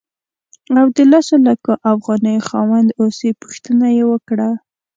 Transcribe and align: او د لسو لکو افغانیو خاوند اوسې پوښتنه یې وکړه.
او 0.79 0.85
د 0.95 0.97
لسو 1.11 1.35
لکو 1.47 1.71
افغانیو 1.93 2.45
خاوند 2.49 2.89
اوسې 3.01 3.29
پوښتنه 3.41 3.85
یې 3.97 4.03
وکړه. 4.11 4.49